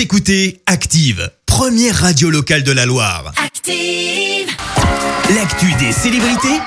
Vous 0.00 0.04
écoutez 0.04 0.62
Active, 0.64 1.30
première 1.44 1.94
radio 1.94 2.30
locale 2.30 2.62
de 2.62 2.72
la 2.72 2.86
Loire. 2.86 3.34
Active. 3.36 4.48
L'actu 5.36 5.74
des 5.74 5.92
célébrités, 5.92 6.58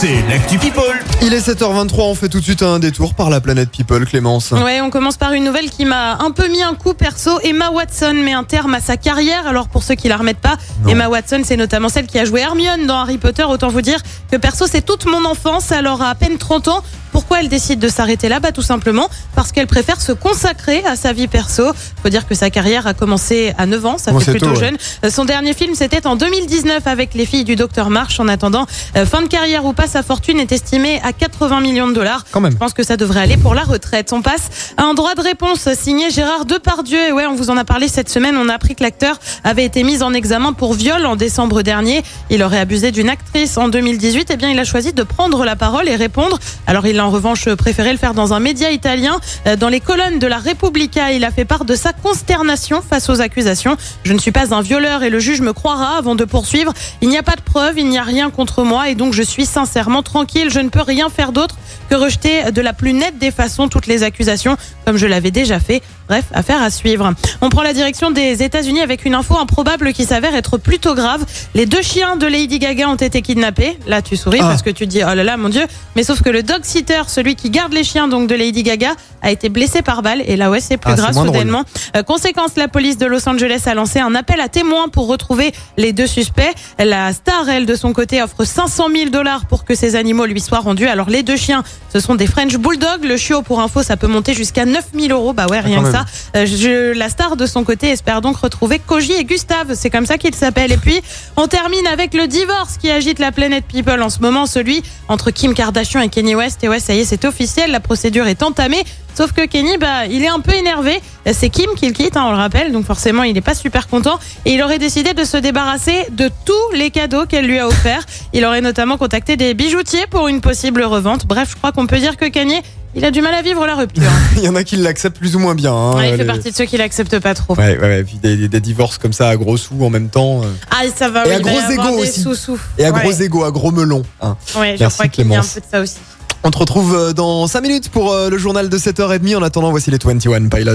c'est 0.00 0.22
l'actu 0.30 0.56
People. 0.56 0.82
Il 1.20 1.34
est 1.34 1.46
7h23, 1.46 2.00
on 2.00 2.14
fait 2.14 2.30
tout 2.30 2.38
de 2.38 2.44
suite 2.44 2.62
un 2.62 2.78
détour 2.78 3.12
par 3.12 3.28
la 3.28 3.42
planète 3.42 3.68
People, 3.70 4.06
Clémence. 4.06 4.52
Ouais, 4.52 4.80
on 4.80 4.88
commence 4.88 5.18
par 5.18 5.34
une 5.34 5.44
nouvelle 5.44 5.68
qui 5.68 5.84
m'a 5.84 6.16
un 6.22 6.30
peu 6.30 6.48
mis 6.48 6.62
un 6.62 6.72
coup 6.72 6.94
perso. 6.94 7.38
Emma 7.42 7.70
Watson 7.70 8.14
met 8.14 8.32
un 8.32 8.44
terme 8.44 8.72
à 8.72 8.80
sa 8.80 8.96
carrière. 8.96 9.46
Alors 9.46 9.68
pour 9.68 9.82
ceux 9.82 9.94
qui 9.94 10.08
la 10.08 10.16
remettent 10.16 10.38
pas, 10.38 10.56
Non. 10.84 10.88
Emma 10.88 11.08
Watson, 11.10 11.42
c'est 11.44 11.58
notamment 11.58 11.90
celle 11.90 12.06
qui 12.06 12.18
a 12.18 12.24
joué 12.24 12.40
Hermione 12.40 12.86
dans 12.86 13.00
Harry 13.00 13.18
Potter. 13.18 13.44
Autant 13.44 13.68
vous 13.68 13.82
dire 13.82 14.00
que 14.32 14.38
perso, 14.38 14.66
c'est 14.66 14.86
toute 14.86 15.04
mon 15.04 15.26
enfance. 15.26 15.70
Alors 15.70 16.00
à 16.00 16.08
à 16.08 16.14
peine 16.14 16.38
30 16.38 16.68
ans, 16.68 16.82
pourquoi 17.18 17.40
elle 17.40 17.48
décide 17.48 17.80
de 17.80 17.88
s'arrêter 17.88 18.28
là 18.28 18.38
Bah 18.38 18.52
tout 18.52 18.62
simplement 18.62 19.08
parce 19.34 19.50
qu'elle 19.50 19.66
préfère 19.66 20.00
se 20.00 20.12
consacrer 20.12 20.84
à 20.86 20.94
sa 20.94 21.12
vie 21.12 21.26
perso. 21.26 21.64
Faut 22.00 22.10
dire 22.10 22.28
que 22.28 22.36
sa 22.36 22.48
carrière 22.48 22.86
a 22.86 22.94
commencé 22.94 23.52
à 23.58 23.66
9 23.66 23.86
ans, 23.86 23.98
ça 23.98 24.16
fait 24.16 24.30
plutôt 24.30 24.46
tôt, 24.46 24.52
ouais. 24.52 24.66
jeune. 24.66 24.76
Euh, 25.04 25.10
Son 25.10 25.24
dernier 25.24 25.52
film, 25.52 25.74
c'était 25.74 26.06
en 26.06 26.14
2019 26.14 26.86
avec 26.86 27.14
les 27.14 27.26
filles 27.26 27.42
du 27.42 27.56
docteur 27.56 27.90
March. 27.90 28.20
En 28.20 28.28
attendant, 28.28 28.66
euh, 28.96 29.04
fin 29.04 29.20
de 29.20 29.26
carrière 29.26 29.64
ou 29.64 29.72
pas, 29.72 29.88
sa 29.88 30.04
fortune 30.04 30.38
est 30.38 30.52
estimée 30.52 31.00
à 31.02 31.12
80 31.12 31.60
millions 31.60 31.88
de 31.88 31.92
dollars. 31.92 32.24
Quand 32.30 32.40
même. 32.40 32.52
Je 32.52 32.56
pense 32.56 32.72
que 32.72 32.84
ça 32.84 32.96
devrait 32.96 33.22
aller 33.22 33.36
pour 33.36 33.56
la 33.56 33.64
retraite. 33.64 34.12
On 34.12 34.22
passe 34.22 34.74
à 34.76 34.84
un 34.84 34.94
droit 34.94 35.16
de 35.16 35.20
réponse 35.20 35.68
signé 35.74 36.12
Gérard 36.12 36.44
Depardieu. 36.44 37.08
Et 37.08 37.10
ouais, 37.10 37.26
on 37.26 37.34
vous 37.34 37.50
en 37.50 37.56
a 37.56 37.64
parlé 37.64 37.88
cette 37.88 38.10
semaine. 38.10 38.36
On 38.36 38.48
a 38.48 38.54
appris 38.54 38.76
que 38.76 38.84
l'acteur 38.84 39.18
avait 39.42 39.64
été 39.64 39.82
mis 39.82 40.04
en 40.04 40.14
examen 40.14 40.52
pour 40.52 40.72
viol 40.72 41.04
en 41.04 41.16
décembre 41.16 41.62
dernier. 41.62 42.04
Il 42.30 42.44
aurait 42.44 42.60
abusé 42.60 42.92
d'une 42.92 43.08
actrice 43.08 43.58
en 43.58 43.68
2018. 43.68 44.28
Eh 44.30 44.36
bien, 44.36 44.50
il 44.50 44.58
a 44.60 44.64
choisi 44.64 44.92
de 44.92 45.02
prendre 45.02 45.44
la 45.44 45.56
parole 45.56 45.88
et 45.88 45.96
répondre. 45.96 46.38
Alors, 46.68 46.86
il 46.86 46.96
a 47.00 47.07
en 47.08 47.10
revanche 47.10 47.48
préféré 47.54 47.90
le 47.92 47.96
faire 47.98 48.12
dans 48.12 48.34
un 48.34 48.38
média 48.40 48.70
italien. 48.70 49.18
Euh, 49.46 49.56
Dans 49.56 49.70
les 49.70 49.80
colonnes 49.80 50.18
de 50.18 50.26
la 50.26 50.36
Repubblica, 50.36 51.10
il 51.12 51.24
a 51.24 51.30
fait 51.30 51.46
part 51.46 51.64
de 51.64 51.74
sa 51.74 51.94
consternation 51.94 52.82
face 52.82 53.08
aux 53.08 53.22
accusations. 53.22 53.78
Je 54.04 54.12
ne 54.12 54.18
suis 54.18 54.30
pas 54.30 54.54
un 54.54 54.60
violeur 54.60 55.02
et 55.02 55.08
le 55.08 55.18
juge 55.18 55.40
me 55.40 55.54
croira 55.54 55.96
avant 55.96 56.14
de 56.14 56.26
poursuivre. 56.26 56.74
Il 57.00 57.08
n'y 57.08 57.16
a 57.16 57.22
pas 57.22 57.34
de 57.36 57.40
preuve, 57.40 57.78
il 57.78 57.88
n'y 57.88 57.96
a 57.98 58.02
rien 58.02 58.28
contre 58.28 58.62
moi 58.62 58.90
et 58.90 58.94
donc 58.94 59.14
je 59.14 59.22
suis 59.22 59.46
sincèrement 59.46 60.02
tranquille. 60.02 60.50
Je 60.50 60.60
ne 60.60 60.68
peux 60.68 60.82
rien 60.82 61.08
faire 61.08 61.32
d'autre 61.32 61.56
que 61.88 61.94
rejeter 61.94 62.52
de 62.52 62.60
la 62.60 62.74
plus 62.74 62.92
nette 62.92 63.18
des 63.18 63.30
façons 63.30 63.68
toutes 63.68 63.86
les 63.86 64.02
accusations, 64.02 64.58
comme 64.84 64.98
je 64.98 65.06
l'avais 65.06 65.30
déjà 65.30 65.58
fait. 65.60 65.82
Bref, 66.08 66.24
affaire 66.34 66.62
à 66.62 66.70
suivre. 66.70 67.12
On 67.40 67.48
prend 67.50 67.62
la 67.62 67.72
direction 67.74 68.10
des 68.10 68.42
États-Unis 68.42 68.80
avec 68.80 69.04
une 69.06 69.14
info 69.14 69.38
improbable 69.38 69.92
qui 69.94 70.04
s'avère 70.04 70.34
être 70.34 70.56
plutôt 70.58 70.94
grave. 70.94 71.24
Les 71.54 71.64
deux 71.66 71.82
chiens 71.82 72.16
de 72.16 72.26
Lady 72.26 72.58
Gaga 72.58 72.88
ont 72.88 72.94
été 72.96 73.20
kidnappés. 73.22 73.78
Là, 73.86 74.00
tu 74.02 74.16
souris 74.16 74.38
Ah. 74.42 74.48
parce 74.48 74.62
que 74.62 74.70
tu 74.70 74.84
te 74.86 74.90
dis 74.90 75.00
oh 75.02 75.14
là 75.14 75.22
là, 75.24 75.36
mon 75.38 75.48
Dieu. 75.50 75.64
Mais 75.96 76.02
sauf 76.02 76.22
que 76.22 76.30
le 76.30 76.42
dog 76.42 76.60
sitter, 76.62 76.97
celui 77.08 77.34
qui 77.36 77.50
garde 77.50 77.72
les 77.72 77.84
chiens 77.84 78.08
donc 78.08 78.28
de 78.28 78.34
Lady 78.34 78.62
Gaga, 78.62 78.92
a 79.22 79.30
été 79.30 79.48
blessé 79.48 79.82
par 79.82 80.02
balle. 80.02 80.22
Et 80.26 80.36
là, 80.36 80.48
ouais, 80.50 80.60
c'est 80.60 80.76
plus 80.76 80.92
Ah, 80.92 80.96
grave 80.96 81.12
drôle. 81.14 81.26
soudainement. 81.28 81.64
Euh, 81.96 82.02
conséquence, 82.02 82.52
la 82.56 82.68
police 82.68 82.98
de 82.98 83.06
Los 83.06 83.28
Angeles 83.28 83.62
a 83.66 83.74
lancé 83.74 83.98
un 84.00 84.14
appel 84.14 84.40
à 84.40 84.48
témoins 84.48 84.88
pour 84.88 85.06
retrouver 85.08 85.52
les 85.76 85.92
deux 85.92 86.06
suspects. 86.06 86.52
La 86.78 87.12
star, 87.12 87.48
elle, 87.48 87.66
de 87.66 87.74
son 87.74 87.92
côté, 87.92 88.22
offre 88.22 88.44
500 88.44 88.86
000 88.94 89.10
dollars 89.10 89.46
pour 89.46 89.64
que 89.64 89.74
ces 89.74 89.96
animaux 89.96 90.26
lui 90.26 90.40
soient 90.40 90.60
rendus. 90.60 90.86
Alors, 90.86 91.10
les 91.10 91.22
deux 91.22 91.36
chiens, 91.36 91.64
ce 91.92 92.00
sont 92.00 92.14
des 92.14 92.26
French 92.26 92.56
Bulldogs. 92.56 93.04
Le 93.04 93.16
chiot, 93.16 93.42
pour 93.42 93.60
info, 93.60 93.82
ça 93.82 93.96
peut 93.96 94.06
monter 94.06 94.34
jusqu'à 94.34 94.64
9 94.64 94.84
000 94.98 95.08
euros. 95.10 95.32
Bah 95.32 95.46
ouais, 95.50 95.60
rien 95.60 95.78
quand 95.78 95.84
que 95.84 95.92
ça. 95.92 96.04
Euh, 96.36 96.46
je- 96.46 96.92
la 96.96 97.08
star, 97.08 97.36
de 97.36 97.46
son 97.46 97.64
côté, 97.64 97.88
espère 97.90 98.20
donc 98.20 98.36
retrouver 98.36 98.78
Koji 98.78 99.12
et 99.12 99.24
Gustave. 99.24 99.74
C'est 99.74 99.90
comme 99.90 100.06
ça 100.06 100.16
qu'ils 100.18 100.34
s'appellent. 100.34 100.72
Et 100.72 100.76
puis, 100.76 101.00
on 101.36 101.46
termine 101.48 101.86
avec 101.88 102.14
le 102.14 102.26
divorce 102.28 102.76
qui 102.78 102.90
agite 102.90 103.18
la 103.18 103.32
planète 103.32 103.64
People 103.66 104.00
en 104.02 104.10
ce 104.10 104.20
moment, 104.20 104.46
celui 104.46 104.82
entre 105.08 105.30
Kim 105.32 105.54
Kardashian 105.54 106.00
et 106.00 106.08
Kanye 106.08 106.34
West. 106.36 106.62
Et 106.62 106.68
ouais, 106.68 106.77
ça 106.80 106.94
y 106.94 107.00
est, 107.00 107.04
c'est 107.04 107.24
officiel. 107.24 107.70
La 107.70 107.80
procédure 107.80 108.26
est 108.26 108.42
entamée. 108.42 108.82
Sauf 109.16 109.32
que 109.32 109.46
Kenny, 109.46 109.78
bah, 109.78 110.06
il 110.08 110.22
est 110.22 110.28
un 110.28 110.38
peu 110.40 110.52
énervé. 110.54 111.00
C'est 111.32 111.48
Kim 111.50 111.70
qui 111.76 111.86
le 111.86 111.92
quitte, 111.92 112.16
hein, 112.16 112.24
on 112.26 112.30
le 112.30 112.36
rappelle. 112.36 112.70
Donc 112.72 112.86
forcément, 112.86 113.24
il 113.24 113.34
n'est 113.34 113.40
pas 113.40 113.54
super 113.54 113.88
content. 113.88 114.18
Et 114.44 114.52
il 114.54 114.62
aurait 114.62 114.78
décidé 114.78 115.12
de 115.14 115.24
se 115.24 115.36
débarrasser 115.36 116.06
de 116.10 116.30
tous 116.44 116.76
les 116.76 116.90
cadeaux 116.90 117.26
qu'elle 117.26 117.46
lui 117.46 117.58
a 117.58 117.66
offerts. 117.66 118.04
Il 118.32 118.44
aurait 118.44 118.60
notamment 118.60 118.96
contacté 118.96 119.36
des 119.36 119.54
bijoutiers 119.54 120.06
pour 120.08 120.28
une 120.28 120.40
possible 120.40 120.82
revente. 120.84 121.26
Bref, 121.26 121.50
je 121.52 121.56
crois 121.56 121.72
qu'on 121.72 121.86
peut 121.88 121.98
dire 121.98 122.16
que 122.16 122.26
Kanye, 122.26 122.62
il 122.94 123.04
a 123.04 123.10
du 123.10 123.20
mal 123.20 123.34
à 123.34 123.42
vivre 123.42 123.66
la 123.66 123.74
rupture. 123.74 124.02
Il 124.36 124.44
y 124.44 124.48
en 124.48 124.54
a 124.54 124.62
qui 124.64 124.76
l'acceptent 124.76 125.18
plus 125.18 125.34
ou 125.36 125.40
moins 125.40 125.54
bien. 125.56 125.74
hein, 125.74 125.96
Ouais, 125.96 126.08
il 126.10 126.12
fait 126.12 126.16
les- 126.18 126.24
partie 126.24 126.50
de 126.52 126.56
ceux 126.56 126.64
qui 126.64 126.76
l'acceptent 126.76 127.18
pas 127.18 127.34
trop. 127.34 127.54
Ouais, 127.56 127.76
ouais, 127.76 127.80
ouais, 127.80 128.04
puis 128.04 128.16
des, 128.22 128.48
des 128.48 128.60
divorces 128.60 128.98
comme 128.98 129.12
ça 129.12 129.28
à 129.28 129.36
gros 129.36 129.56
sous 129.56 129.84
en 129.84 129.90
même 129.90 130.08
temps. 130.08 130.42
euh, 130.42 130.46
Ah, 130.70 130.84
ça 130.96 131.10
va, 131.10 131.24
Et 131.26 131.30
oui, 131.30 131.34
à 131.34 131.40
gros 131.40 131.96
des 131.96 132.02
aussi. 132.02 132.20
sous-sous. 132.22 132.58
Et 132.78 132.84
à 132.86 132.90
ouais. 132.92 133.00
gros 133.00 133.12
égaux, 133.12 133.44
à 133.44 133.50
gros 133.50 133.72
melons. 133.72 134.04
hein. 134.22 134.36
Ouais, 134.56 134.74
je 134.76 134.80
Merci, 134.80 134.96
crois 134.96 135.08
qu'il 135.08 135.28
y 135.28 135.34
a 135.34 135.38
un 135.40 135.42
peu 135.42 135.60
de 135.60 135.66
ça 135.70 135.80
aussi. 135.80 135.96
On 136.44 136.50
te 136.50 136.58
retrouve 136.58 136.94
euh, 136.94 137.12
dans 137.12 137.46
5 137.46 137.60
minutes 137.60 137.88
pour 137.88 138.12
euh, 138.12 138.30
le 138.30 138.38
journal 138.38 138.68
de 138.68 138.78
7h30. 138.78 139.36
En 139.36 139.42
attendant, 139.42 139.70
voici 139.70 139.90
les 139.90 139.98
21 140.02 140.48
Pilots. 140.48 140.74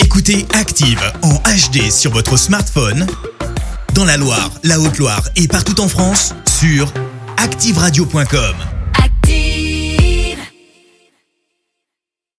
Écoutez 0.00 0.46
Active 0.54 1.00
en 1.22 1.34
HD 1.34 1.90
sur 1.90 2.12
votre 2.12 2.36
smartphone, 2.36 3.06
dans 3.94 4.04
la 4.04 4.16
Loire, 4.16 4.50
la 4.64 4.80
Haute-Loire 4.80 5.22
et 5.36 5.46
partout 5.46 5.80
en 5.80 5.88
France, 5.88 6.34
sur 6.58 6.92
activeradio.com. 7.36 8.77